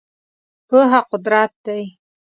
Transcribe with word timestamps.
پوهه 0.67 0.99
قدرت 1.11 1.51
دی. 1.65 1.83